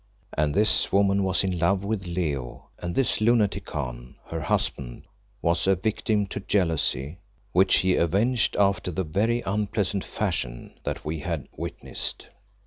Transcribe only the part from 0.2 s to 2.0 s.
And this woman was in love